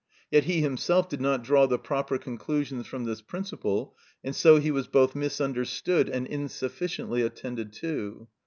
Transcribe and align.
Yet 0.31 0.45
he 0.45 0.61
himself 0.61 1.07
did 1.09 1.21
not 1.21 1.43
draw 1.43 1.67
the 1.67 1.77
proper 1.77 2.17
conclusions 2.17 2.87
from 2.87 3.03
this 3.03 3.21
principle, 3.21 3.95
and 4.23 4.35
so 4.35 4.57
he 4.59 4.71
was 4.71 4.87
both 4.87 5.13
misunderstood 5.13 6.09
and 6.09 6.25
insufficiently 6.25 7.21
attended 7.21 7.71
to. 7.73 8.27